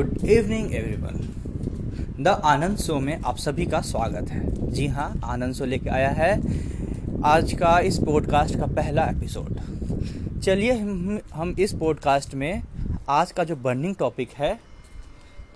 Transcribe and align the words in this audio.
Good 0.00 0.24
evening 0.24 0.74
everyone 0.74 2.22
the 2.24 2.28
Anand 2.28 2.78
show 2.78 2.98
में 3.00 3.20
आप 3.20 3.36
सभी 3.36 3.66
का 3.66 3.80
स्वागत 3.80 4.30
है। 4.30 4.70
जी 4.72 4.86
हाँ 4.86 5.20
आनंद 5.24 5.54
शो 5.54 5.64
लेके 5.64 5.90
आया 5.90 6.08
है 6.08 6.30
आज 7.24 7.52
का 7.52 7.78
इस 7.78 7.98
पॉडकास्ट 7.98 8.56
का 8.58 8.66
पहला 8.66 9.04
एपिसोड 9.04 10.40
चलिए 10.40 10.72
हम 10.72 11.20
हम 11.34 11.54
इस 11.58 11.72
पॉडकास्ट 11.72 12.34
में 12.34 12.62
आज 13.08 13.32
का 13.32 13.44
जो 13.44 13.56
बर्निंग 13.56 13.94
टॉपिक 13.94 14.30
है, 14.38 14.58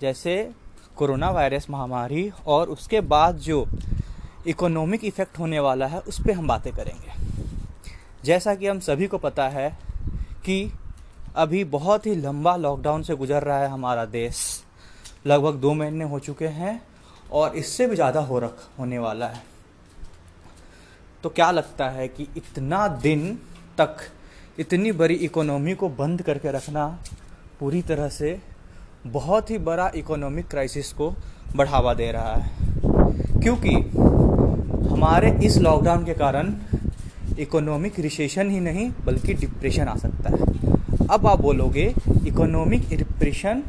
जैसे 0.01 0.51
कोरोना 0.97 1.29
वायरस 1.31 1.67
महामारी 1.69 2.29
और 2.47 2.69
उसके 2.69 3.01
बाद 3.01 3.37
जो 3.39 3.65
इकोनॉमिक 4.47 5.05
इफ़ेक्ट 5.05 5.39
होने 5.39 5.59
वाला 5.59 5.87
है, 5.87 5.99
उस 5.99 6.21
पर 6.21 6.31
हम 6.31 6.47
बातें 6.47 6.73
करेंगे। 6.73 7.27
जैसा 8.23 8.55
कि 8.55 8.67
हम 8.67 8.79
सभी 8.79 9.07
को 9.07 9.17
पता 9.17 9.49
है 9.49 9.69
कि 10.45 10.71
अभी 11.35 11.63
बहुत 11.63 12.05
ही 12.05 12.15
लंबा 12.15 12.55
लॉकडाउन 12.55 13.01
से 13.03 13.15
गुजर 13.15 13.43
रहा 13.43 13.57
है 13.59 13.69
हमारा 13.69 14.05
देश। 14.05 14.37
लगभग 15.27 15.55
दो 15.55 15.73
महीने 15.73 16.05
हो 16.05 16.19
चुके 16.19 16.47
हैं 16.47 16.81
और 17.31 17.55
इससे 17.55 17.87
भी 17.87 17.95
ज़्यादा 17.95 18.19
हो 18.19 18.39
रख, 18.39 18.67
होने 18.79 18.99
वाला 18.99 19.27
है। 19.27 19.41
तो 21.23 21.29
क्या 21.29 21.49
लगता 21.51 21.89
है 21.89 22.07
कि 22.07 22.27
इतना 22.37 22.87
दिन 22.87 23.37
तक 23.77 23.97
इतनी 24.59 24.91
बड़ी 24.91 25.15
इकोनॉमी 25.15 25.73
को 25.75 25.89
बंद 25.89 26.21
करके 26.21 26.51
रखना 26.51 26.87
पूरी 27.59 27.81
तरह 27.81 28.09
से 28.09 28.39
बहुत 29.07 29.51
ही 29.51 29.57
बड़ा 29.59 29.91
इकोनॉमिक 29.95 30.47
क्राइसिस 30.47 30.93
को 30.93 31.13
बढ़ावा 31.55 31.93
दे 31.93 32.11
रहा 32.11 32.33
है? 32.33 33.41
क्योंकि 33.41 33.75
हमारे 34.89 35.37
इस 35.45 35.57
लॉकडाउन 35.57 36.05
के 36.05 36.13
कारण 36.13 36.53
इकोनॉमिक 37.39 37.99
रिसेशन 37.99 38.49
ही 38.49 38.59
नहीं, 38.59 38.89
बल्कि 39.05 39.33
डिप्रेशन 39.33 39.87
आ 39.87 39.95
सकता 39.97 40.29
है। 40.29 40.74
अब 41.11 41.25
आप 41.27 41.41
बोलोगे 41.41 41.83
इकोनॉमिक 42.27 42.87
डिप्रेशन 42.89 43.61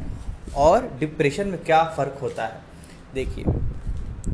और 0.55 0.85
डिप्रेशन 0.99 1.47
में 1.47 1.57
क्या 1.63 1.83
फ़र्क 1.97 2.17
होता 2.21 2.45
है? 2.45 2.61
देखिए 3.13 3.43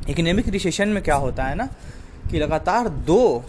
इकोनॉमिक 0.10 0.48
रिसेशन 0.48 0.90
में 0.90 1.02
क्या 1.04 1.16
होता 1.16 1.44
है 1.44 1.56
ना, 1.56 1.66
कि 2.32 2.40
लगातार 2.40 2.88
दो 2.90 3.44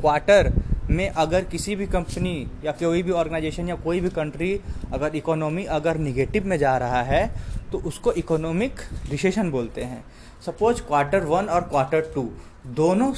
क्वार्टर 0.00 0.52
में 0.90 1.08
अगर 1.08 1.44
किसी 1.44 1.74
भी 1.76 1.86
कंपनी 1.86 2.34
या 2.64 2.72
कोई 2.72 3.02
भी 3.02 3.10
ऑर्गेनाइजेशन 3.12 3.68
या 3.68 3.74
कोई 3.76 4.00
भी 4.00 4.10
कंट्री 4.10 4.52
अगर 4.92 5.16
इकोनॉमी 5.16 5.64
अगर 5.76 5.98
निगेटिव 5.98 6.46
में 6.46 6.56
जा 6.58 6.76
रहा 6.78 7.02
है 7.02 7.26
तो 7.72 7.78
उसको 7.80 8.12
इकोनॉमिक 8.12 8.80
रिसेशन 9.10 9.50
बोलते 9.50 9.84
हैं। 9.84 10.04
सपोज़ 10.46 10.82
क्वार्टर 10.82 11.24
वन 11.24 11.46
और 11.46 11.60
क्वार्टर 11.62 12.12
टू 12.14 12.28
दोनों 12.76 13.12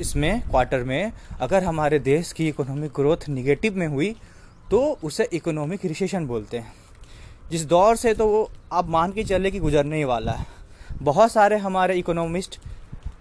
इसमें 0.00 0.40
क्वार्टर 0.42 0.84
में 0.84 1.12
अगर 1.40 1.64
हमारे 1.64 1.98
देश 1.98 2.32
की 2.32 2.48
इकोनॉमिक 2.48 2.92
ग्रोथ 2.96 3.28
निगेटिव 3.28 3.76
में 3.76 3.86
हुई 3.86 4.14
तो 4.70 4.80
उसे 5.04 5.28
इकोनॉमिक 5.32 5.84
रिसेशन 5.84 6.26
बोलते 6.26 6.58
हैं। 6.58 6.72
जिस 7.50 7.64
दौर 7.66 7.96
से 7.96 8.14
तो 8.14 8.26
वो 8.26 8.48
आप 8.72 8.88
मान 8.88 9.12
के 9.12 9.24
चले 9.24 9.50
कि 9.50 9.58
गुजरने 9.60 9.96
ही 9.96 10.04
वाला 10.04 10.32
है। 10.32 10.46
बहुत 11.02 11.32
सारे 11.32 11.56
हमारे 11.58 11.94
इकोनॉमिस्ट 11.98 12.58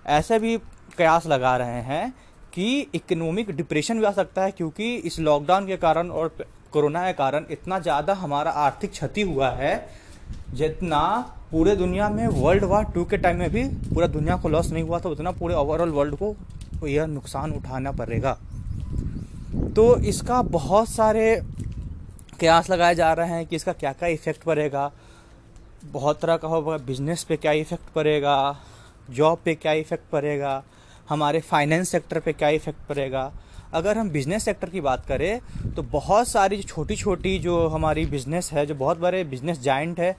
ऐसे 0.10 0.40
भी 0.40 0.58
कयास 0.98 1.28
लगा 1.28 1.56
रहे 1.58 1.82
हैं 1.84 2.14
कि 2.54 2.66
इकोनॉमिक 2.96 3.50
डिप्रेशन 3.52 4.00
भी 4.00 4.06
आ 4.06 4.12
सकता 4.14 4.44
है 4.44 4.52
क्योंकि 4.52 4.96
इस 4.98 5.20
लॉकडाउन 5.20 5.68
के 5.68 5.78
कारण 5.78 6.10
और 6.12 6.36
कोरोना 6.74 7.06
के 7.06 7.14
कारण 7.14 7.46
इतना 7.52 7.80
ज़्यादा 7.80 8.14
हमारा 8.14 8.52
आर्थिक 8.52 8.92
क्षति 8.92 9.22
हुआ 9.24 9.50
है, 9.52 9.74
जितना 10.52 11.02
पूरे 11.52 11.76
दुनिया 11.76 12.10
में 12.10 12.28
वर्ल्ड 12.30 12.64
वार 12.64 12.84
टू 12.86 13.04
के 13.06 13.18
टाइम 13.18 13.40
में 13.40 13.50
भी 13.50 13.64
पूरा 13.90 14.08
दुनिया 14.10 14.38
को 14.38 14.50
लॉस 14.50 14.72
नहीं 14.72 14.84
हुआ 14.84 15.00
था 15.00 15.10
उतना 15.10 15.32
पूरे 15.34 15.56
ओवरऑल 15.56 15.90
वर्ल्ड 15.92 16.16
को 16.18 16.88
यह 16.88 17.06
नुकसान 17.08 17.52
उठाना 17.52 17.92
पड़ेगा। 17.92 18.38
तो 19.54 19.96
इसका 20.02 20.42
बहुत 20.42 20.90
सारे 20.90 21.42
कयास 22.40 22.70
लगाए 22.70 22.96
जा 22.96 23.12
रहे 23.14 23.30
हैं 23.30 23.46
कि 23.46 23.56
इसका 23.56 23.74
क्या 23.74 23.92
क्या 23.94 24.10
इफ़ेक्ट 24.10 24.44
पड़ेगा। 24.44 24.92
बहुत 25.86 26.20
तरह 26.22 26.38
का 26.38 26.48
होगा, 26.48 26.78
बिज़नेस 26.80 27.24
पे 27.24 27.38
क्या 27.38 27.52
इफ़ेक्ट 27.54 27.94
पड़ेगा, 27.96 28.56
जॉब 29.10 29.40
पे 29.46 29.56
क्या 29.56 29.72
इफ़ेक्ट 29.74 30.10
पड़ेगा, 30.12 30.64
हमारे 31.10 31.40
फाइनेंस 31.42 31.90
सेक्टर 31.90 32.20
पे 32.20 32.34
क्या 32.34 32.50
इफ़ेक्ट 32.50 32.88
पड़ेगा। 32.90 33.32
अगर 33.74 33.98
हम 33.98 34.10
बिज़नेस 34.10 34.44
सेक्टर 34.46 34.70
की 34.70 34.82
बात 34.82 35.06
करें 35.06 35.74
तो 35.76 35.84
बहुत 35.84 36.28
सारी 36.28 36.62
छोटी 36.64 36.96
छोटी 36.96 37.38
जो 37.40 37.68
हमारी 37.68 38.06
बिज़नेस 38.06 38.52
है, 38.54 38.66
जो 38.66 38.76
बहुत 38.76 39.00
बड़े 39.00 39.24
बिज़नेस 39.26 39.62
जाइंट 39.62 40.00
है 40.00 40.16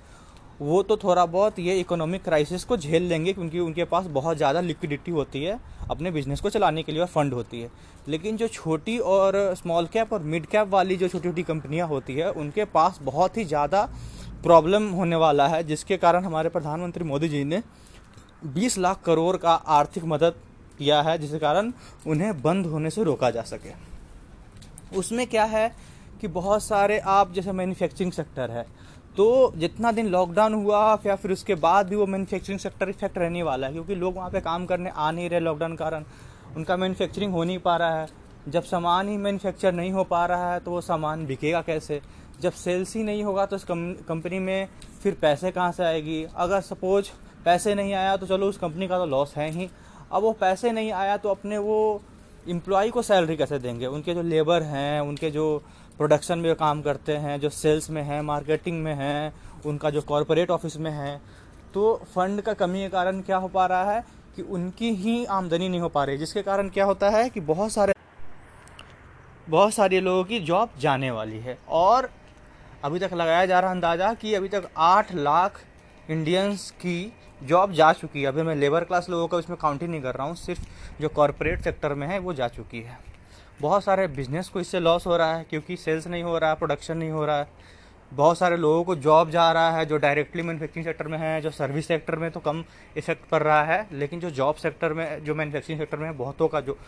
वो 0.60 0.82
तो 0.82 0.96
थोड़ा 0.96 1.24
बहुत 1.26 1.58
ये 1.58 1.78
इकोनॉमिक 1.80 2.22
क्राइसिस 2.24 2.64
को 2.64 2.76
झेल 2.76 3.02
लेंगे 3.02 3.32
क्योंकि 3.32 3.60
उनके 3.60 3.84
पास 3.84 4.06
बहुत 4.08 4.36
ज़्यादा 4.36 4.60
लिक्विडिटी 4.60 5.10
होती 5.10 5.42
है, 5.42 5.58
अपने 5.90 6.10
बिज़नेस 6.10 6.40
को 6.40 6.50
चलाने 6.50 6.82
के 6.82 6.92
लिए 6.92 7.00
और 7.00 7.06
फंड 7.06 7.34
होती 7.34 7.60
है। 7.60 7.70
लेकिन 8.08 8.36
जो 8.36 8.48
छोटी 8.48 8.98
और 8.98 9.54
स्मॉल 9.54 9.86
कैप 9.86 10.12
और 10.12 10.22
मिड 10.24 10.46
कैप 10.46 10.68
वाली 10.68 10.96
जो 10.96 11.08
छोटी 11.08 11.28
छोटी 11.28 11.42
कंपनियाँ 11.42 11.88
होती 11.88 12.14
है, 12.14 12.30
उनके 12.32 12.64
पास 12.66 12.98
बहुत 13.02 13.36
ही 13.36 13.44
ज़्यादा 13.44 13.88
प्रॉब्लम 14.42 14.88
होने 14.90 15.16
वाला 15.16 15.46
है, 15.48 15.62
जिसके 15.64 15.96
कारण 15.96 16.24
हमारे 16.24 16.48
प्रधानमंत्री 16.48 17.04
मोदी 17.04 17.28
जी 17.28 17.42
ने 17.44 17.62
20 18.54 18.78
लाख 18.78 19.02
करोड़ 19.04 19.36
का 19.36 19.52
आर्थिक 19.52 20.04
मदद 20.04 20.34
किया 20.78 21.00
है, 21.02 21.18
जिसके 21.18 21.38
कारण 21.38 21.72
उन्हें 22.06 22.40
बंद 22.42 22.66
होने 22.66 22.90
से 22.90 23.04
रोका 23.04 23.30
जा 23.30 23.42
सके। 23.44 23.72
उसमें 24.96 25.26
क्या 25.26 25.44
है 25.46 25.68
कि 26.20 26.28
बहुत 26.28 26.62
सारे 26.62 26.98
आप, 26.98 27.32
जैसे 27.32 27.52
मैन्युफैक्चरिंग 27.52 28.12
सेक्टर 28.12 28.50
है 28.50 28.66
तो 29.16 29.52
जितना 29.56 29.90
दिन 29.92 30.06
लॉकडाउन 30.06 30.54
हुआ, 30.54 30.98
या 31.06 31.14
फिर 31.16 31.32
उसके 31.32 31.54
बाद 31.56 31.88
भी 31.88 31.96
वो 31.96 32.06
मैन्युफैक्चरिंग 32.06 32.58
सेक्टर 32.60 32.88
इफ़ेक्ट 32.88 33.18
रहने 33.18 33.42
वाला 33.42 33.66
है, 33.66 33.72
क्योंकि 33.72 33.94
लोग 33.94 34.16
वहाँ 34.16 34.30
पे 34.30 34.40
काम 34.40 34.64
करने 34.66 34.90
आ 34.90 35.10
नहीं 35.10 35.28
रहे 35.30 35.40
लॉकडाउन 35.40 35.76
कारण। 35.76 36.04
उनका 36.56 36.76
मैन्युफैक्चरिंग 36.76 37.32
हो 37.32 37.44
नहीं 37.44 37.58
पा 37.58 37.76
रहा 37.76 38.00
है। 38.00 38.06
जब 38.48 38.62
सामान 38.62 39.08
ही 39.08 39.16
मैन्युफैक्चर 39.16 39.72
नहीं 39.72 39.92
हो 39.92 40.04
पा 40.04 40.24
रहा 40.26 40.52
है 40.52 40.60
तो 40.60 40.70
वो 40.70 40.80
सामान 40.80 41.24
बिकेगा 41.26 41.60
कैसे? 41.62 42.00
जब 42.40 42.52
सेल्स 42.52 42.94
ही 42.96 43.02
नहीं 43.02 43.22
होगा 43.24 43.46
तो 43.46 43.56
उस 43.56 43.64
कंपनी 43.64 44.38
में 44.38 44.68
फिर 45.02 45.16
पैसे 45.22 45.50
कहाँ 45.50 45.72
से 45.72 45.84
आएगी? 45.84 46.24
अगर 46.26 46.60
सपोज़ 46.62 47.10
पैसे 47.44 47.74
नहीं 47.74 47.94
आया 47.94 48.16
तो 48.16 48.26
चलो 48.26 48.46
उस 48.46 48.58
कंपनी 48.58 48.88
का 48.88 48.98
तो 48.98 49.06
लॉस 49.06 49.34
है 49.36 49.50
ही। 49.50 49.68
अब 50.12 50.22
वो 50.22 50.32
पैसे 50.32 50.72
नहीं 50.72 50.92
आया 50.92 51.16
तो 51.16 51.28
अपने 51.28 51.58
वो 51.58 52.02
एम्प्लॉय 52.46 52.90
को 52.90 53.02
सैलरी 53.02 53.36
कैसे 53.36 53.58
देंगे? 53.58 53.86
उनके 53.86 54.14
जो 54.14 54.22
लेबर 54.22 54.62
हैं, 54.62 55.00
उनके 55.00 55.30
जो 55.30 55.62
प्रोडक्शन 55.98 56.38
में 56.38 56.54
काम 56.54 56.82
करते 56.82 57.16
हैं, 57.16 57.38
जो 57.40 57.48
सेल्स 57.50 57.88
में 57.90 58.02
हैं 58.02 58.20
मार्केटिंग 58.22 58.82
में 58.82 58.94
हैं, 58.94 59.32
उनका 59.66 59.90
जो 59.90 60.00
कॉरपोरेट 60.02 60.50
ऑफ़िस 60.50 60.76
में 60.76 60.90
है 60.92 61.20
तो 61.74 61.94
फंड 62.14 62.40
का 62.40 62.52
कमी 62.54 62.80
के 62.80 62.88
कारण 62.88 63.20
क्या 63.20 63.36
हो 63.36 63.48
पा 63.48 63.66
रहा 63.66 63.92
है 63.92 64.04
कि 64.36 64.42
उनकी 64.42 64.90
ही 64.94 65.24
आमदनी 65.26 65.68
नहीं 65.68 65.80
हो 65.80 65.88
पा 65.88 66.04
रही, 66.04 66.18
जिसके 66.18 66.42
कारण 66.42 66.68
क्या 66.68 66.84
होता 66.84 67.10
है 67.10 67.28
कि 67.30 67.40
बहुत 67.42 67.72
सारे 67.72 67.92
बहुत 69.48 69.74
सारे 69.74 70.00
लोगों 70.00 70.24
की 70.24 70.38
जॉब 70.40 70.70
जाने 70.80 71.10
वाली 71.10 71.38
है। 71.38 71.58
और 71.68 72.10
अभी 72.84 72.98
तक 72.98 73.12
लगाया 73.12 73.46
जा 73.46 73.60
रहा 73.60 73.70
अंदाज़ा 73.70 74.12
कि 74.14 74.34
अभी 74.34 74.48
तक 74.48 74.68
आठ 74.76 75.14
लाख 75.14 75.60
इंडियंस 76.10 76.70
की 76.70 77.12
जॉब 77.40 77.72
जा 77.72 77.92
चुकी 77.92 78.20
है। 78.20 78.26
अभी 78.26 78.42
मैं 78.42 78.54
लेबर 78.56 78.84
क्लास 78.84 79.08
लोगों 79.10 79.26
का 79.28 79.38
इसमें 79.38 79.58
काउंट 79.58 79.82
ही 79.82 79.88
नहीं 79.88 80.02
कर 80.02 80.14
रहा 80.14 80.26
हूँ, 80.26 80.34
सिर्फ़ 80.36 80.60
जो 81.00 81.08
कॉरपोरेट 81.08 81.62
सेक्टर 81.64 81.94
में 81.94 82.06
है, 82.06 82.18
वो 82.18 82.32
जा 82.34 82.48
चुकी 82.48 82.80
है। 82.80 82.98
बहुत 83.60 83.84
सारे 83.84 84.06
बिज़नेस 84.08 84.48
को 84.48 84.60
इससे 84.60 84.80
लॉस 84.80 85.06
हो 85.06 85.16
रहा 85.16 85.34
है, 85.36 85.44
क्योंकि 85.44 85.76
सेल्स 85.76 86.06
नहीं 86.06 86.22
हो 86.22 86.38
रहा 86.38 86.50
है 86.50 86.56
प्रोडक्शन 86.56 86.96
नहीं 86.96 87.10
हो 87.10 87.24
रहा 87.26 87.38
है। 87.38 87.72
बहुत 88.12 88.38
सारे 88.38 88.56
लोगों 88.56 88.82
को 88.84 88.94
जॉब 88.96 89.30
जा 89.30 89.50
रहा 89.52 89.70
है, 89.70 89.84
जो 89.86 89.96
डायरेक्टली 89.96 90.42
मैन्युफैक्चरिंग 90.42 90.84
सेक्टर 90.86 91.08
में 91.08 91.18
है, 91.18 91.40
जो 91.40 91.50
सर्विस 91.50 91.86
सेक्टर 91.88 92.16
में 92.16 92.30
तो 92.30 92.40
कम 92.40 92.64
इफ़ेक्ट 92.96 93.28
पड़ 93.28 93.42
रहा 93.42 93.62
है, 93.64 93.86
लेकिन 93.92 94.20
जो 94.20 94.30
जॉब 94.30 94.54
सेक्टर 94.54 94.92
में, 94.92 95.24
जो 95.24 95.34
मैन्युफैक्चरिंग 95.34 95.80
सेक्टर 95.80 95.98
में 95.98 96.06
है, 96.06 96.12
बहुतों 96.16 96.48
का 96.48 96.60
जो 96.60 96.78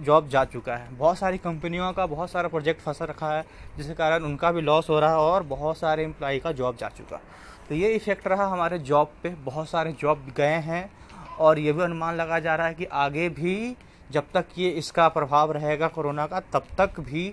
जॉब 0.00 0.28
जा 0.28 0.44
चुका 0.44 0.76
है। 0.76 0.96
बहुत 0.96 1.18
सारी 1.18 1.38
कंपनियों 1.38 1.92
का 1.92 2.06
बहुत 2.06 2.30
सारा 2.30 2.48
प्रोजेक्ट 2.48 2.80
फंसा 2.80 3.04
रखा 3.04 3.32
है, 3.32 3.44
जिसके 3.76 3.94
कारण 3.94 4.24
उनका 4.24 4.52
भी 4.52 4.60
लॉस 4.60 4.88
हो 4.90 5.00
रहा 5.00 5.10
है 5.10 5.16
और 5.16 5.42
बहुत 5.44 5.78
सारे 5.78 6.04
एम्प्लॉई 6.04 6.38
का 6.38 6.52
जॉब 6.52 6.76
जा 6.76 6.88
चुका 6.88 7.20
तो 7.68 7.74
ये 7.74 7.88
इफ़ेक्ट 7.94 8.26
रहा 8.28 8.46
हमारे 8.46 8.78
जॉब 8.80 9.10
पे। 9.22 9.28
बहुत 9.44 9.68
सारे 9.68 9.92
जॉब 9.92 10.32
गए 10.36 10.54
हैं 10.64 10.90
और 11.38 11.58
ये 11.58 11.72
भी 11.72 11.82
अनुमान 11.82 12.16
लगा 12.16 12.38
जा 12.40 12.54
रहा 12.54 12.66
है 12.66 12.74
कि 12.74 12.84
आगे 12.84 13.28
भी 13.30 13.76
जब 14.10 14.30
तक 14.34 14.46
ये 14.58 14.70
इसका 14.72 15.08
प्रभाव 15.08 15.52
रहेगा 15.52 15.88
कोरोना 15.88 16.26
का, 16.26 16.40
तब 16.42 16.66
तक 16.78 17.00
भी 17.00 17.32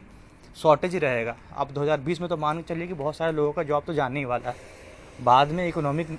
शॉर्टेज 0.56 0.96
रहेगा। 0.96 1.35
अब 1.57 1.73
2020 1.73 2.19
में 2.22 2.28
तो 2.29 2.38
मान 2.38 2.57
के 2.57 2.63
चलिए 2.63 2.88
कि 2.88 2.94
बहुत 2.94 3.16
सारे 3.16 3.31
लोगों 3.31 3.51
का 3.53 3.63
जॉब 3.63 3.84
तो 3.88 3.94
जाने 3.94 4.19
ही 4.19 4.25
वाला 4.25 4.50
है। 4.50 4.56
बाद 5.23 5.52
में 5.52 5.67
इकोनॉमिक 5.67 6.17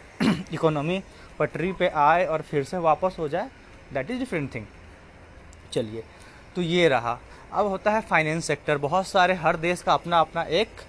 इकोनॉमी 0.52 1.02
पटरी 1.38 1.72
पे 1.72 1.88
आए 1.88 2.24
और 2.26 2.42
फिर 2.42 2.64
से 2.64 2.78
वापस 2.80 3.16
हो 3.18 3.28
जाए 3.28 3.50
दैट 3.92 4.10
इज़ 4.10 4.18
डिफरेंट 4.18 4.54
थिंग 4.54 4.66
चलिए 5.72 6.04
तो 6.56 6.62
ये 6.62 6.88
रहा। 6.88 7.18
अब 7.52 7.66
होता 7.66 7.90
है 7.90 8.00
फाइनेंस 8.00 8.44
सेक्टर 8.46 8.78
बहुत 8.78 9.06
सारे 9.06 9.34
हर 9.34 9.56
देश 9.58 9.82
का 9.82 9.94
अपना 9.94 10.20
अपना 10.20 10.42
एक 10.42 10.80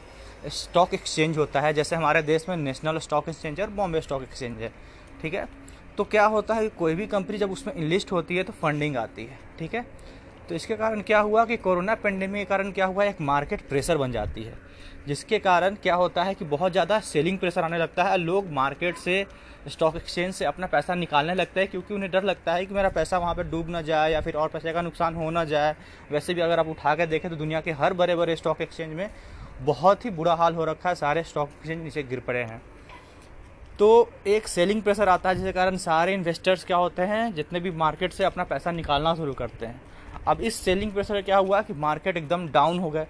स्टॉक 0.47 0.93
एक्सचेंज 0.93 1.37
होता 1.37 1.61
है, 1.61 1.73
जैसे 1.73 1.95
हमारे 1.95 2.21
देश 2.23 2.45
में 2.49 2.55
नेशनल 2.57 2.97
स्टॉक 2.99 3.29
एक्सचेंज 3.29 3.59
है 3.59 3.65
और 3.65 3.71
बॉम्बे 3.71 4.01
स्टॉक 4.01 4.23
एक्सचेंज 4.23 4.61
है, 4.61 4.71
ठीक 5.21 5.33
है? 5.33 5.47
तो 5.97 6.03
क्या 6.05 6.25
होता 6.25 6.53
है 6.53 6.61
कि 6.61 6.69
कोई 6.69 6.95
भी 6.95 7.07
कंपनी 7.07 7.37
जब 7.37 7.51
उसमें 7.51 7.73
इनलिस्ट 7.73 8.11
होती 8.11 8.37
है 8.37 8.43
तो 8.43 8.53
फंडिंग 8.53 8.97
आती 8.97 9.25
है, 9.25 9.39
ठीक 9.59 9.73
है? 9.73 9.85
तो 10.49 10.55
इसके 10.55 10.75
कारण 10.75 11.01
क्या 11.01 11.19
हुआ 11.19 11.43
कि 11.45 11.57
कोरोना 11.57 11.95
पेंडेमिक 11.95 12.41
के 12.41 12.45
कारण 12.45 12.71
क्या 12.71 12.85
हुआ, 12.85 13.03
एक 13.03 13.21
मार्केट 13.21 13.67
प्रेशर 13.69 13.97
बन 13.97 14.11
जाती 14.11 14.43
है, 14.43 14.53
जिसके 15.07 15.39
कारण 15.39 15.75
क्या 15.75 15.95
होता 15.95 16.23
है 16.23 16.33
कि 16.33 16.45
बहुत 16.45 16.71
ज़्यादा 16.71 16.99
सेलिंग 17.01 17.39
प्रेशर 17.39 17.63
आने 17.63 17.77
लगता 17.77 18.03
है 18.03 18.17
लोग 18.17 18.51
मार्केट 18.53 18.97
से 18.97 19.25
स्टॉक 19.67 19.95
एक्सचेंज 19.95 20.33
से 20.33 20.45
अपना 20.45 20.67
पैसा 20.67 20.95
निकालने 20.95 21.33
लगता 21.33 21.59
है, 21.59 21.67
क्योंकि 21.67 21.93
उन्हें 21.93 22.11
डर 22.11 22.23
लगता 22.23 22.53
है 22.53 22.65
कि 22.65 22.73
मेरा 22.73 22.89
पैसा 22.89 23.17
वहाँ 23.17 23.33
पर 23.35 23.49
डूब 23.49 23.69
ना 23.69 23.81
जाए 23.81 24.11
या 24.11 24.21
फिर 24.21 24.35
और 24.35 24.49
पैसे 24.49 24.73
का 24.73 24.81
नुकसान 24.81 25.15
हो 25.15 25.29
ना 25.31 25.43
जाए। 25.45 25.75
वैसे 26.11 26.33
भी 26.33 26.41
अगर 26.41 26.59
आप 26.59 26.67
उठा 26.67 26.95
कर 26.95 27.05
देखें 27.05 27.29
तो 27.31 27.35
दुनिया 27.35 27.61
के 27.61 27.71
हर 27.73 27.93
बड़े 27.93 28.15
बड़े 28.15 28.35
स्टॉक 28.35 28.61
एक्सचेंज 28.61 28.93
में 28.93 29.09
बहुत 29.61 30.05
ही 30.05 30.09
बुरा 30.09 30.33
हाल 30.33 30.55
हो 30.55 30.65
रखा 30.65 30.89
है, 30.89 30.95
सारे 30.95 31.23
स्टॉक 31.23 31.49
एक्सचेंज 31.49 31.83
नीचे 31.83 32.03
गिर 32.03 32.19
पड़े 32.19 32.39
हैं। 32.39 32.61
तो 33.79 34.09
एक 34.27 34.47
सेलिंग 34.47 34.81
प्रेशर 34.81 35.09
आता 35.09 35.29
है, 35.29 35.35
जिसके 35.35 35.51
कारण 35.51 35.77
सारे 35.77 36.13
इन्वेस्टर्स 36.13 36.63
क्या 36.63 36.77
होते 36.77 37.01
हैं, 37.01 37.33
जितने 37.33 37.59
भी 37.59 37.71
मार्केट 37.71 38.13
से 38.13 38.23
अपना 38.23 38.43
पैसा 38.43 38.71
निकालना 38.71 39.13
शुरू 39.15 39.33
करते 39.33 39.65
हैं। 39.65 39.81
अब 40.27 40.41
इस 40.41 40.55
सेलिंग 40.55 40.91
प्रेशर 40.91 41.21
क्या 41.21 41.37
हुआ 41.37 41.61
कि 41.61 41.73
मार्केट 41.73 42.17
एकदम 42.17 42.47
डाउन 42.47 42.79
हो 42.79 42.89
गए। 42.89 43.07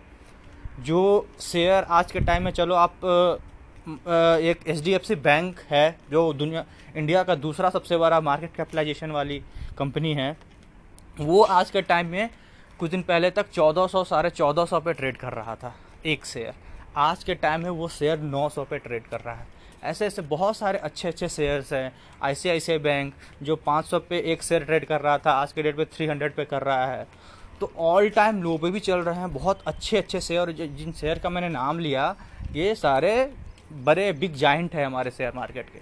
जो 0.79 1.27
शेयर 1.41 1.83
आज 1.83 2.11
के 2.11 2.19
टाइम 2.19 2.44
में, 2.44 2.51
चलो 2.51 2.75
आप 2.75 3.05
एक 3.88 4.67
H 4.67 4.83
D 4.83 4.94
F 4.94 5.03
C 5.03 5.15
bank 5.15 5.59
है, 5.69 5.97
जो 6.11 6.31
दुनिया 6.33 6.65
इंडिया 6.95 7.23
का 7.23 7.35
दूसरा 7.35 7.69
सबसे 7.69 7.97
बड़ा 7.97 8.19
मार्केट 8.21 8.55
कैपिटलाइजेशन 8.55 9.11
वाली 9.11 9.41
कंपनी 9.77 10.13
है, 10.13 10.35
वो 11.19 11.41
आज 11.44 11.71
के 11.71 11.81
टाइम 11.81 12.07
में 12.07 12.29
कुछ 12.79 12.91
दिन 12.91 13.01
पहले 13.01 13.31
तक 13.31 13.49
1400 13.49 14.03
साढ़े 14.03 14.29
चौदह 14.29 14.65
सौ 14.65 14.79
पे 14.79 14.94
ट्रेड 14.94 15.17
कर 15.17 15.33
रहा 15.33 15.55
था। 15.55 15.73
एक 16.05 16.25
शेयर 16.25 16.53
आज 16.97 17.23
के 17.23 17.35
टाइम 17.35 17.63
में 17.63 17.69
वो 17.69 17.88
शेयर 17.89 18.19
900 18.19 18.65
पे 18.65 18.77
ट्रेड 18.79 19.07
कर 19.07 19.19
रहा 19.19 19.35
है। 19.35 19.47
ऐसे 19.83 20.05
ऐसे 20.05 20.21
बहुत 20.23 20.57
सारे 20.57 20.77
अच्छे 20.79 21.07
अच्छे 21.07 21.27
शेयर्स 21.29 21.73
हैं 21.73 21.91
आई 22.23 22.77
बैंक 22.79 23.13
जो 23.44 23.55
500 23.67 23.99
पे 23.99 24.19
एक 24.31 24.44
शेयर 24.44 24.63
ट्रेड 24.63 24.85
कर 24.85 25.01
रहा 25.01 25.17
था, 25.17 25.31
आज 25.31 25.51
के 25.53 25.63
डेट 25.63 25.77
पे 25.77 25.85
300 25.88 26.35
पे 26.35 26.45
कर 26.45 26.61
रहा 26.61 26.85
है। 26.85 27.07
तो 27.59 27.71
ऑल 27.79 28.09
टाइम 28.09 28.41
लो 28.44 28.57
पे 28.57 28.71
भी 28.71 28.79
चल 28.79 28.99
रहे 28.99 29.15
हैं, 29.15 29.33
बहुत 29.33 29.61
अच्छे 29.67 29.97
अच्छे 29.97 30.21
शेयर 30.21 30.51
जिन 30.51 30.91
शेयर 30.94 31.19
का 31.19 31.29
मैंने 31.29 31.49
नाम 31.49 31.79
लिया, 31.79 32.15
ये 32.53 32.73
सारे 32.75 33.29
बड़े 33.75 34.11
बिग 34.13 34.33
जाइंट 34.35 34.75
हैं 34.75 34.85
हमारे 34.85 35.11
शेयर 35.11 35.31
मार्केट 35.35 35.69
के। 35.69 35.79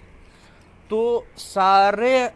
तो 0.90 1.26
सारे 1.38 2.30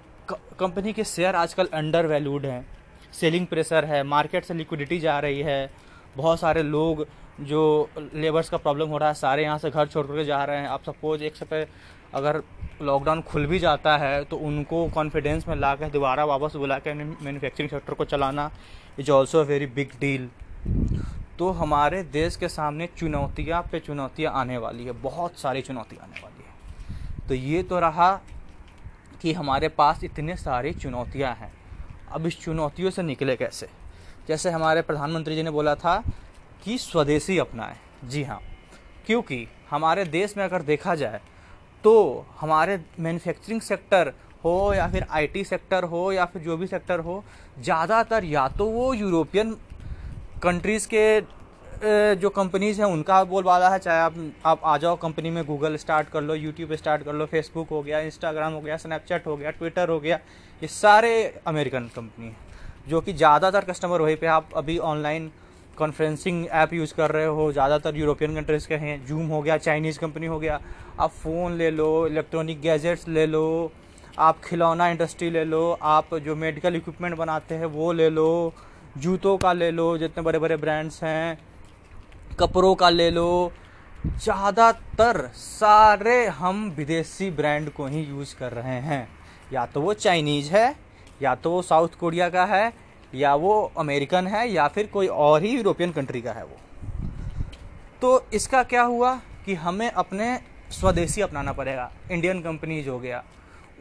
कंपनी 0.60 0.94
के 0.94 1.04
शेयर 1.04 1.36
आजकल 1.36 1.70
अंडर 1.74 2.08
वैल्यूड 2.08 2.46
हैं। 2.46 2.66
सेलिंग 3.14 3.46
प्रेशर 3.48 3.86
है 3.86 4.02
मार्केट 4.06 4.46
से 4.46 4.54
लिक्विडिटी 4.54 5.00
जा 5.00 5.20
रही 5.20 5.42
है, 5.42 5.72
बहुत 6.18 6.40
सारे 6.40 6.64
लोग 6.64 7.08
जो 7.42 7.90
लेबर्स 7.96 8.50
का 8.50 8.58
प्रॉब्लम 8.58 8.88
हो 8.90 8.98
रहा 8.98 9.10
है, 9.10 9.16
सारे 9.16 9.44
यहाँ 9.44 9.58
से 9.60 9.70
घर 9.70 9.88
छोड़ 9.88 10.06
कर 10.08 10.24
जा 10.24 10.44
रहे 10.44 10.58
हैं। 10.58 10.68
आप 10.68 10.84
सपोज़ 10.84 11.24
एक 11.24 11.44
पे 11.50 11.68
अगर 12.14 12.42
लॉकडाउन 12.82 13.22
खुल 13.22 13.46
भी 13.46 13.60
जाता 13.60 13.98
है 13.98 14.24
तो 14.26 14.38
उनको 14.40 14.88
कॉन्फिडेंस 14.90 15.48
में 15.48 15.56
ला 15.56 15.74
कर 15.76 15.90
दोबारा 15.90 16.26
वापस 16.26 16.56
बुला 16.56 16.78
के 16.80 16.94
मैन्युफैक्चरिंग 16.94 17.70
सेक्टर 17.70 17.94
को 17.94 18.06
चलाना 18.06 18.50
is 19.00 19.12
also 19.12 19.40
a 19.40 19.44
very 19.44 19.66
big 19.68 19.92
deal 20.00 20.30
तो 21.40 21.50
हमारे 21.52 22.02
देश 22.04 22.36
के 22.36 22.48
सामने 22.50 22.88
चुनौतियाँ 22.98 23.62
पे 23.72 23.80
चुनौतियाँ 23.80 24.34
आने 24.34 24.58
वाली 24.58 24.86
है, 24.86 24.92
बहुत 24.94 25.38
सारी 25.38 25.62
चुनौतियाँ 25.62 26.04
आने 26.04 26.22
वाली 26.22 26.44
है। 26.44 27.28
तो 27.28 27.34
ये 27.36 27.62
तो 27.64 27.80
रहा 27.80 28.12
कि 29.22 29.34
हमारे 29.34 29.68
पास 29.70 30.04
इतने 30.04 30.36
सारी 30.38 30.74
चुनौतियाँ 30.74 31.34
हैं। 31.36 31.52
अब 32.12 32.26
इस 32.28 32.40
चुनौतियों 32.42 32.92
से 32.92 33.04
निकले 33.04 33.36
कैसे? 33.36 33.70
जैसे 34.28 34.50
हमारे 34.50 34.82
प्रधानमंत्री 34.82 35.36
जी 35.36 35.44
ने 35.44 35.52
बोला 35.52 35.76
था 35.76 36.04
कि 36.64 36.78
स्वदेशी 36.80 37.38
अपनाएँ। 37.40 37.76
जी 38.06 38.24
हाँ 38.24 38.42
क्योंकि 39.08 39.48
हमारे 39.70 40.06
देश 40.08 40.36
में 40.38 40.44
अगर 40.44 40.62
देखा 40.64 40.96
जाए 40.96 41.22
तो 41.84 42.26
हमारे 42.40 42.80
मैन्युफैक्चरिंग 43.00 43.62
सेक्टर 43.62 44.14
हो 44.44 44.74
या 44.74 44.88
फिर 44.88 45.06
आईटी 45.12 45.44
सेक्टर 45.46 45.84
हो 45.86 46.12
या 46.12 46.26
फिर 46.26 46.42
जो 46.42 46.58
भी 46.58 46.68
सेक्टर 46.68 47.00
हो, 47.00 47.24
ज़्यादातर 47.60 48.24
या 48.26 48.48
तो 48.50 48.66
वो 48.68 48.94
यूरोपियन 48.94 49.56
कंट्रीज़ 50.44 50.88
के 50.88 51.22
जो 52.16 52.30
कंपनीज़ 52.30 52.82
हैं, 52.82 52.88
उनका 52.88 53.24
बोलबाला 53.24 53.70
है। 53.70 53.80
चाहे 53.80 54.00
आप 54.00 54.16
आप 54.46 54.62
आ 54.64 54.78
जाओ 54.78 54.96
कंपनी 54.98 55.30
में 55.30 55.44
गूगल 55.46 55.76
स्टार्ट 55.78 56.10
कर 56.10 56.22
लो 56.22 56.36
यूट्यूब 56.36 56.74
स्टार्ट 56.76 57.04
कर 57.04 57.14
लो 57.14 57.26
फेसबुक 57.26 57.70
हो 57.70 57.82
गया 57.84 58.00
इंस्टाग्राम 58.02 58.54
हो 58.54 58.62
गया 58.62 58.78
स्नैपचैट 58.78 59.28
हो 59.28 59.36
गया 59.38 59.52
ट्विटर 59.52 59.90
हो 59.90 60.00
गया, 60.00 60.20
ये 60.62 60.68
सारे 60.70 61.42
अमेरिकन 61.48 61.90
कंपनी 61.96 62.26
हैं, 62.26 62.38
जो 62.88 63.02
कि 63.02 63.14
ज़्यादातर 63.14 63.66
कस्टमर 63.66 64.02
वहीं 64.02 64.16
पे 64.18 64.28
आप 64.30 64.50
अभी 64.56 64.78
ऑनलाइन 64.86 65.32
कॉन्फ्रेंसिंग 65.80 66.46
ऐप 66.54 66.74
यूज़ 66.74 66.94
कर 66.94 67.12
रहे 67.12 67.26
हो, 67.26 67.52
ज़्यादातर 67.52 67.96
यूरोपियन 67.98 68.36
कंट्रीज़ 68.36 68.68
के 68.68 68.76
हैं 68.76 69.06
जूम 69.08 69.28
हो 69.28 69.42
गया 69.42 69.58
चाइनीज़ 69.60 70.00
कंपनी 70.00 70.26
हो 70.26 70.40
गया, 70.40 70.60
आप 71.00 71.10
फ़ोन 71.14 71.58
ले 71.58 71.70
लो 71.72 72.08
इलेक्ट्रॉनिक 72.08 72.62
गैजेट्स 72.62 73.08
ले 73.08 73.26
लो, 73.26 73.72
आप 74.20 74.40
खिलौना 74.44 74.88
इंडस्ट्री 74.90 75.30
ले 75.30 75.44
लो, 75.46 75.72
आप 75.74 76.16
जो 76.16 76.36
मेडिकल 76.38 76.76
इक्विपमेंट 76.76 77.16
बनाते 77.18 77.56
हैं 77.56 77.66
वो 77.68 77.92
ले 77.94 78.10
लो, 78.10 78.54
जूतों 78.98 79.38
का 79.38 79.54
ले 79.54 79.72
लो, 79.72 79.98
जितने 79.98 80.24
बड़े 80.24 80.40
बड़े 80.40 80.56
ब्रांड्स 80.58 81.04
हैं, 81.04 81.38
कपड़ों 82.40 82.76
का 82.76 82.90
ले 82.90 83.10
लो। 83.12 83.52
ज़्यादातर 84.06 85.18
सारे 85.36 86.26
हम 86.28 86.70
विदेशी 86.78 87.30
ब्रांड 87.32 87.70
को 87.70 87.86
ही 87.86 88.02
यूज़ 88.02 88.36
कर 88.36 88.52
रहे 88.52 88.80
हैं। 88.82 89.08
या 89.54 89.66
तो 89.66 89.82
वो 89.82 89.94
चाइनीज़ 89.96 90.52
है, 90.52 90.76
या 91.22 91.34
तो 91.36 91.52
वो 91.52 91.62
साउथ 91.62 92.00
कोरिया 92.00 92.30
का 92.30 92.46
है 92.46 92.72
या 93.16 93.36
वो 93.36 93.72
अमेरिकन 93.78 94.28
है 94.28 94.50
या 94.50 94.68
फिर 94.68 94.88
कोई 94.88 95.08
और 95.08 95.44
ही 95.44 95.50
यूरोपियन 95.50 95.92
कंट्री 95.92 96.22
का 96.22 96.32
है 96.32 96.44
वो। 96.44 96.58
तो 98.02 98.26
इसका 98.34 98.64
क्या 98.64 98.82
हुआ 98.82 99.22
कि 99.46 99.54
हमें 99.54 99.92
अपने 99.92 100.40
स्वदेशी 100.72 101.22
अपनाना 101.22 101.54
पड़ेगा। 101.54 101.92
इंडियन 102.12 102.42
कंपनीज़ 102.42 102.90
हो 102.90 103.00
गया। 103.00 103.24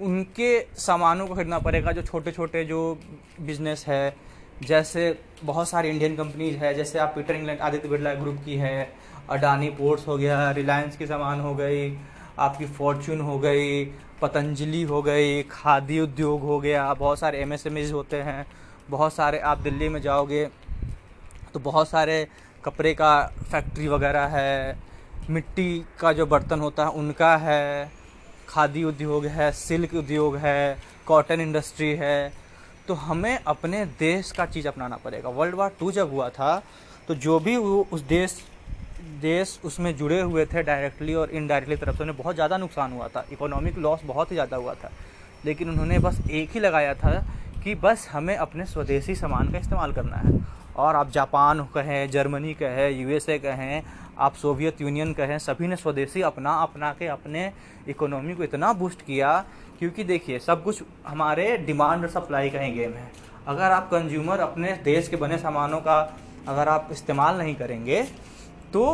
उनके 0.01 0.61
सामानों 0.61 1.27
को 1.27 1.35
खरीदना 1.35 1.59
पड़ेगा, 1.59 1.93
जो 1.93 2.03
छोटे 2.03 2.33
छोटे 2.33 2.65
जो 2.65 2.99
बिज़नेस 3.41 3.85
है। 3.89 4.17
जैसे 4.63 5.19
बहुत 5.45 5.69
सारी 5.69 5.89
इंडियन 5.89 6.17
कंपनीज़ 6.17 6.57
है, 6.57 6.75
जैसे 6.75 6.99
आप 6.99 7.13
Peter 7.17 7.35
England 7.35 7.61
Aditya 7.61 7.89
Birla 7.89 8.15
group 8.15 8.39
की 8.45 8.57
है। 8.57 8.93
अडानी 9.31 9.69
पोर्ट्स 9.69 10.09
हो 10.09 10.17
गया 10.17 10.51
रिलायंस 10.51 10.97
की 10.97 11.07
सामान 11.07 11.41
हो 11.41 11.55
गई 11.55 11.99
आपकी 12.39 12.67
फॉर्चून 12.67 13.21
हो 13.21 13.39
गई 13.39 13.85
पतंजलि 14.23 14.83
हो 14.83 15.03
गई, 15.03 15.43
खादी 15.43 16.01
उद्योग 16.01 16.41
हो 16.41 16.61
गया, 16.61 16.95
बहुत 16.95 17.19
सारे 17.19 17.39
एम 17.39 17.53
होते 17.95 18.17
हैं। 18.17 18.47
बहुत 18.91 19.13
सारे, 19.15 19.39
आप 19.41 19.59
दिल्ली 19.59 19.89
में 19.89 20.01
जाओगे 20.03 20.45
तो 21.55 21.61
बहुत 21.61 21.89
सारे 21.89 22.27
कपड़े 22.65 22.93
का 22.95 23.11
फैक्ट्री 23.43 23.89
वगैरह 23.89 24.27
है, 24.29 24.79
मिट्टी 25.31 25.85
का 26.01 26.13
जो 26.13 26.27
बर्तन 26.27 26.61
होता 26.61 26.85
है 26.85 26.91
उनका 26.93 27.37
है, 27.37 27.91
खादी 28.49 28.85
उद्योग 28.85 29.27
है, 29.27 29.51
सिल्क 29.55 29.95
उद्योग 29.95 30.37
है, 30.37 30.79
कॉटन 31.07 31.41
इंडस्ट्री 31.41 31.91
है। 31.97 32.33
तो 32.89 32.95
हमें 32.97 33.39
अपने 33.39 33.85
देश 33.99 34.31
का 34.33 34.47
चीज़ 34.47 34.69
अपनाना 34.69 34.97
पड़ेगा। 34.97 35.29
वर्ल्ड 35.31 35.55
वार 35.55 35.73
टू 35.81 35.91
जब 35.93 36.13
हुआ 36.13 36.29
था 36.31 36.63
तो 37.09 37.15
जो 37.17 37.39
भी 37.41 37.57
वो 37.57 37.87
उस 37.93 38.01
देश 38.09 38.37
देश 39.23 39.59
उसमें 39.65 39.97
जुड़े 39.97 40.21
हुए 40.21 40.45
थे 40.47 40.63
डायरेक्टली 40.63 41.15
और 41.15 41.31
इनडायरेक्टली 41.31 41.77
तरफ़ 41.77 41.97
से, 41.97 42.03
उन्हें 42.03 42.17
बहुत 42.19 42.35
ज़्यादा 42.35 42.57
नुकसान 42.59 42.93
हुआ 42.93 43.09
था। 43.09 43.25
इकोनॉमिक 43.33 43.79
लॉस 43.79 44.01
बहुत 44.05 44.31
ही 44.31 44.37
ज़्यादा 44.37 44.57
हुआ 44.57 44.75
था। 44.75 44.91
लेकिन 45.45 45.71
उन्होंने 45.71 45.99
बस 45.99 46.19
एक 46.31 46.51
ही 46.51 46.61
लगाया 46.61 46.95
था 46.95 47.13
कि 47.65 47.75
बस 47.75 48.09
हमें 48.13 48.37
अपने 48.37 48.65
स्वदेशी 48.65 49.15
सामान 49.15 49.53
का 49.53 49.59
इस्तेमाल 49.59 49.93
करना 49.93 50.17
है। 50.17 50.41
और 50.77 50.97
आप 50.97 51.11
जापान 51.11 51.61
कहें, 51.75 52.11
जर्मनी 52.11 52.55
कहें 52.55 52.91
यू 52.91 53.09
यूएसए 53.09 53.39
कहें, 53.39 53.83
आप 54.19 54.35
सोवियत 54.35 54.81
यूनियन 54.81 55.13
कहें, 55.13 55.39
सभी 55.39 55.67
ने 55.67 55.77
स्वदेशी 55.77 56.23
अपना 56.23 56.53
अपना 56.55 56.93
के 56.93 57.07
अपने 57.07 57.53
इकोनॉमी 57.89 58.35
को 58.35 58.43
इतना 58.43 58.73
बूस्ट 58.73 59.03
किया, 59.03 59.45
क्योंकि 59.79 60.05
देखिए, 60.05 60.39
सब 60.39 60.65
कुछ 60.65 60.83
हमारे 61.07 61.57
डिमांड 61.59 62.03
और 62.03 62.09
सप्लाई 62.09 62.51
का 62.51 62.61
ही 62.61 62.73
गेम 62.73 62.93
है। 62.93 63.11
अगर 63.47 63.73
आप 63.73 63.87
कंज्यूमर 63.87 64.39
अपने 64.39 64.73
देश 64.85 65.09
के 65.09 65.17
बने 65.17 65.39
सामानों 65.39 65.81
का 65.81 66.19
अगर 66.49 66.69
आप 66.69 66.89
इस्तेमाल 66.93 67.39
नहीं 67.39 67.55
करेंगे 67.55 68.03
तो 68.73 68.85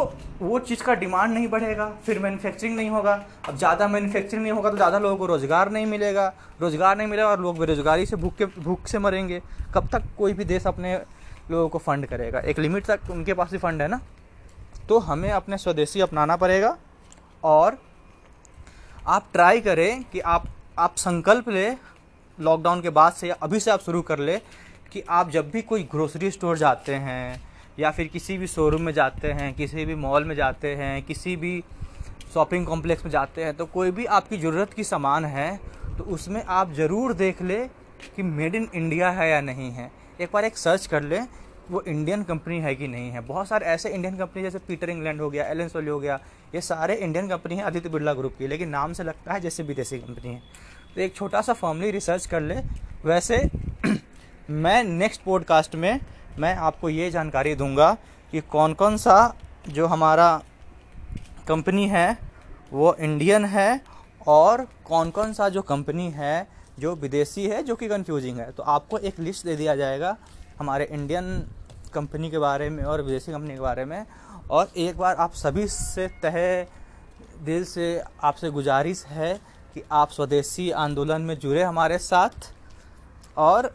वो 0.41 0.59
चीज़ 0.61 0.83
का 0.85 0.95
डिमांड 0.95 1.33
नहीं 1.35 1.49
बढ़ेगा, 1.49 1.87
फिर 2.07 2.19
मैन्युफैक्चरिंग 2.19 2.77
नहीं 2.77 2.91
होगा। 2.91 3.13
अब 3.49 3.57
ज़्यादा 3.57 3.89
मैन्युफैक्चरिंग 3.89 4.43
नहीं 4.43 4.53
होगा 4.53 4.71
तो 4.71 4.77
ज़्यादा 4.77 4.99
लोगों 4.99 5.17
को 5.17 5.27
रोज़गार 5.27 5.71
नहीं 5.71 5.87
मिलेगा। 5.87 6.33
रोज़गार 6.61 6.97
नहीं 6.97 7.07
मिलेगा 7.07 7.29
और 7.29 7.41
लोग 7.41 7.59
बेरोज़गारी 7.59 8.07
से 8.07 8.17
भूख 8.17 8.37
के 8.37 8.47
भूख 8.47 8.87
से 8.87 8.99
मरेंगे। 8.99 9.41
कब 9.75 9.89
तक 9.93 10.03
कोई 10.19 10.33
भी 10.33 10.45
देश 10.45 10.67
अपने 10.67 10.95
लोगों 11.51 11.69
को 11.69 11.79
फंड 11.79 12.07
करेगा? 12.07 12.41
एक 12.41 12.59
लिमिट 12.59 12.85
तक 12.87 13.11
उनके 13.11 13.35
पास 13.35 13.53
ही 13.53 13.59
फंड 13.59 13.83
है 13.83 13.89
ना? 13.89 14.01
तो 14.89 14.99
हमें 15.01 15.31
अपने 15.33 15.59
स्वदेशी 15.59 16.01
अपनाना 16.01 16.37
पड़ेगा 16.37 16.77
और 17.45 17.79
आप 19.07 19.27
ट्राई 19.33 19.61
करें 19.61 20.03
कि 20.13 20.21
आप 20.21 20.47
आप 20.79 20.95
संकल्प 20.97 21.49
लें 21.49 21.77
लॉकडाउन 22.39 22.81
के 22.83 22.91
बाद 22.91 23.13
से 23.13 23.31
अभी 23.33 23.61
से 23.61 23.71
आप 23.71 23.81
शुरू 23.81 24.03
कर 24.03 24.19
ले 24.21 24.39
कि 24.93 25.03
आप 25.11 25.31
जब 25.31 25.51
भी 25.51 25.63
कोई 25.63 25.83
ग्रोसरी 25.91 26.31
स्टोर 26.31 26.59
जाते 26.59 26.95
हैं 27.01 27.41
या 27.79 27.91
फिर 27.91 28.07
किसी 28.07 28.37
भी 28.39 28.47
शोरूम 28.47 28.83
में 28.83 28.93
जाते 28.93 29.33
हैं, 29.33 29.53
किसी 29.55 29.85
भी 29.85 29.95
मॉल 29.97 30.25
में 30.25 30.35
जाते 30.35 30.75
हैं, 30.75 31.03
किसी 31.03 31.37
भी 31.37 31.63
शॉपिंग 32.35 32.67
कॉम्प्लेक्स 32.67 33.05
में 33.05 33.11
जाते 33.13 33.45
हैं 33.45 33.55
तो 33.57 33.67
कोई 33.67 33.91
भी 33.91 34.05
आपकी 34.13 34.37
ज़रूरत 34.39 34.73
की 34.73 34.85
सामान 34.85 35.25
है 35.25 35.57
तो 35.99 36.05
उसमें 36.05 36.43
आप 36.43 36.73
ज़रूर 36.73 37.13
देख 37.15 37.43
ले 37.43 37.59
कि 38.17 38.23
मेड 38.23 38.55
इन 38.55 38.69
इंडिया 38.75 39.11
है 39.11 39.29
या 39.31 39.41
नहीं 39.41 39.71
है। 39.71 39.91
एक 40.21 40.29
बार 40.33 40.45
एक 40.45 40.57
सर्च 40.57 40.87
कर 40.87 41.03
ले, 41.03 41.21
वो 41.71 41.83
इंडियन 41.83 42.23
कंपनी 42.23 42.59
है 42.61 42.75
कि 42.75 42.89
नहीं 42.89 43.11
है। 43.11 43.21
बहुत 43.21 43.49
सारे 43.49 43.67
ऐसे 43.67 43.89
इंडियन 43.89 44.17
कंपनी 44.17 44.43
जैसे 44.43 44.59
पीटर 44.59 44.91
इंग्लैंड 44.91 45.21
हो 45.21 45.29
गया 45.31 45.45
एल 45.45 45.67
सोली 45.69 45.91
हो 45.91 45.99
गया, 46.01 46.19
ये 46.55 46.61
सारे 46.61 46.95
इंडियन 46.97 47.29
कंपनी 47.29 47.57
हैं 47.57 47.65
आदित्य 47.65 47.89
बिरला 47.89 48.13
ग्रुप 48.15 48.35
की, 48.39 48.47
लेकिन 48.47 48.69
नाम 48.69 48.93
से 48.93 49.03
लगता 49.03 49.33
है 49.33 49.41
जैसे 49.41 49.63
विदेशी 49.63 49.99
कंपनी 49.99 50.33
है। 50.33 50.43
तो 50.95 51.01
एक 51.01 51.15
छोटा 51.15 51.41
सा 51.41 51.53
फॉर्मली 51.53 51.91
रिसर्च 51.91 52.27
कर 52.27 52.41
ले। 52.41 52.55
वैसे 53.05 53.39
मैं 54.51 54.83
नेक्स्ट 54.85 55.23
पॉडकास्ट 55.23 55.75
में 55.75 56.01
मैं 56.39 56.55
आपको 56.57 56.89
ये 56.89 57.11
जानकारी 57.11 57.55
दूँगा 57.55 57.93
कि 58.33 58.41
कौन 58.41 58.75
कौन 58.75 58.97
सा 58.97 59.35
जो 59.69 59.87
हमारा 59.87 60.43
कंपनी 61.49 61.87
है, 61.89 62.19
वो 62.73 62.95
इंडियन 62.95 63.45
है 63.45 63.81
और 64.27 64.67
कौन 64.85 65.11
कौन 65.11 65.33
सा 65.33 65.49
जो 65.49 65.63
कंपनी 65.63 66.11
है, 66.11 66.47
जो 66.79 66.95
विदेशी 66.95 67.47
है, 67.47 67.63
जो 67.63 67.75
कि 67.75 67.89
कंफ्यूजिंग 67.89 68.39
है। 68.39 68.51
तो 68.53 68.63
आपको 68.63 68.99
एक 68.99 69.21
लिस्ट 69.21 69.45
दे 69.47 69.57
दिया 69.57 69.77
जाएगा 69.77 70.17
हमारे 70.59 70.85
इंडियन 70.85 71.25
कंपनी 71.95 72.31
के 72.31 72.39
बारे 72.39 72.69
में 72.71 72.83
और 72.85 73.03
विदेशी 73.03 73.33
कंपनी 73.33 73.55
के 73.55 73.61
बारे 73.61 73.85
में। 73.85 74.05
और 74.51 74.71
एक 74.77 74.99
बार 74.99 75.17
आप 75.17 75.35
सभी 75.35 75.67
से 75.69 76.07
तहे 76.23 76.63
दिल 77.45 77.65
से 77.65 78.03
आपसे 78.23 78.51
गुजारिश 78.51 79.05
है 79.07 79.35
कि 79.75 79.83
आप 79.93 80.11
स्वदेशी 80.11 80.71
आंदोलन 80.71 81.23
में 81.23 81.39
जुड़े 81.39 81.63
हमारे 81.63 81.99
साथ 81.99 82.53
और 83.37 83.73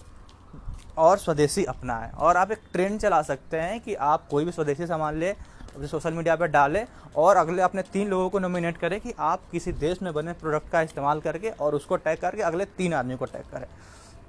और 1.00 1.18
स्वदेशी 1.18 1.64
अपनाएँ। 1.66 2.12
और 2.12 2.38
आप 2.38 2.52
एक 2.52 2.62
ट्रेंड 2.74 3.00
चला 3.00 3.22
सकते 3.22 3.58
हैं 3.58 3.80
कि 3.80 3.96
आप 3.96 4.28
कोई 4.28 4.46
भी 4.46 4.52
स्वदेशी 4.52 4.88
सामान 4.88 5.20
ले 5.20 5.34
सोशल 5.82 6.14
मीडिया 6.14 6.36
पर 6.36 6.48
डालें 6.48 6.86
और 7.16 7.36
अगले 7.36 7.62
अपने 7.62 7.82
तीन 7.84 8.08
लोगों 8.08 8.30
को 8.30 8.40
नॉमिनेट 8.40 8.78
करें 8.78 9.00
कि 9.02 9.14
आप 9.20 9.42
किसी 9.52 9.72
देश 9.74 10.02
में 10.02 10.14
बने 10.14 10.34
प्रोडक्ट 10.34 10.70
का 10.70 10.82
इस्तेमाल 10.82 11.22
करके 11.22 11.50
और 11.50 11.76
उसको 11.76 11.96
टैग 11.98 12.18
करके 12.18 12.42
अगले 12.42 12.66
तीन 12.78 12.94
आदमी 12.94 13.16
को 13.16 13.26
टैग 13.26 13.52
करें। 13.52 13.68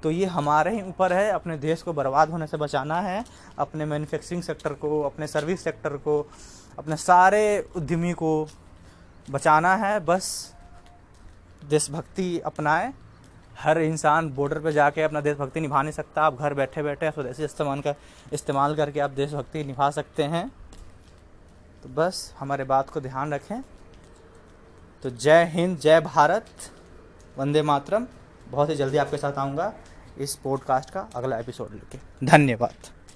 तो 0.03 0.11
ये 0.11 0.25
हमारे 0.25 0.71
ही 0.71 0.81
ऊपर 0.81 1.13
है, 1.13 1.29
अपने 1.31 1.57
देश 1.57 1.81
को 1.81 1.93
बर्बाद 1.93 2.29
होने 2.29 2.47
से 2.47 2.57
बचाना 2.57 2.99
है, 3.01 3.23
अपने 3.59 3.85
मैन्युफैक्चरिंग 3.85 4.43
सेक्टर 4.43 4.73
को, 4.73 5.01
अपने 5.01 5.27
सर्विस 5.27 5.63
सेक्टर 5.63 5.97
को, 5.97 6.19
अपने 6.79 6.95
सारे 6.97 7.69
उद्यमी 7.75 8.13
को 8.13 8.47
बचाना 9.29 9.75
है। 9.75 9.99
बस 9.99 10.55
देशभक्ति 11.69 12.39
अपनाएँ। 12.39 12.93
हर 13.59 13.77
इंसान 13.77 14.29
बॉर्डर 14.29 14.59
पर 14.59 14.71
जाके 14.71 15.01
अपना 15.01 15.21
देशभक्ति 15.21 15.59
निभा 15.59 15.81
नहीं 15.81 15.91
सकता। 15.91 16.23
आप 16.23 16.39
घर 16.39 16.53
बैठे 16.53 16.83
बैठे 16.83 17.11
स्वदेशी 17.11 17.43
इस्तेमाल 17.43 17.81
का 17.81 17.93
इस्तेमाल 18.33 18.75
करके 18.75 18.99
आप 18.99 19.09
देशभक्ति 19.09 19.63
निभा 19.63 19.89
सकते 19.91 20.23
हैं। 20.23 20.51
तो 21.83 21.89
बस 21.89 22.33
हमारे 22.39 22.63
बात 22.63 22.89
को 22.89 23.01
ध्यान 23.01 23.33
रखें। 23.33 23.61
तो 25.03 25.09
जय 25.09 25.45
हिंद, 25.45 25.79
जय 25.79 26.01
भारत। 26.01 26.45
वंदे 27.37 27.61
मातरम। 27.61 28.07
बहुत 28.49 28.69
ही 28.69 28.75
जल्दी 28.75 28.97
आपके 28.97 29.17
साथ 29.17 29.33
आऊँगा 29.33 29.73
इस 30.17 30.35
पॉडकास्ट 30.35 30.89
का 30.89 31.09
अगला 31.15 31.37
एपिसोड 31.37 31.73
लेके। 31.73 32.25
धन्यवाद। 32.25 33.00